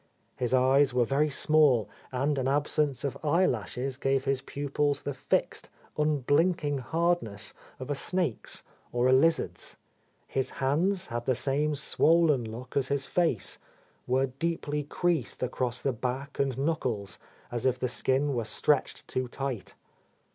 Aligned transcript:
His 0.35 0.51
eyes 0.51 0.95
were 0.95 1.05
very 1.05 1.29
small, 1.29 1.87
and 2.11 2.39
an 2.39 2.47
absence 2.47 3.03
of 3.03 3.19
eyelashes 3.23 3.97
gave 3.99 4.25
his 4.25 4.41
pupils 4.41 5.03
the 5.03 5.13
fixed, 5.13 5.69
unblinking 5.95 6.79
hardness 6.79 7.53
of 7.79 7.91
a 7.91 7.93
snake's 7.93 8.63
A 8.91 8.95
Lost 8.95 8.95
Lady 8.95 9.07
or 9.07 9.09
a 9.09 9.13
lizard's. 9.13 9.77
His 10.25 10.49
hands 10.53 11.05
had 11.13 11.25
the 11.27 11.35
same 11.35 11.75
swollen 11.75 12.43
look 12.49 12.75
as 12.75 12.87
his 12.87 13.05
face, 13.05 13.59
were 14.07 14.25
deeply 14.25 14.83
creased 14.83 15.43
across 15.43 15.83
the 15.83 15.93
back 15.93 16.39
and 16.39 16.57
knuckles, 16.57 17.19
as 17.51 17.67
if 17.67 17.77
the 17.77 17.87
skin 17.87 18.33
were 18.33 18.43
stretched 18.45 19.07
too 19.07 19.27
tight. 19.27 19.75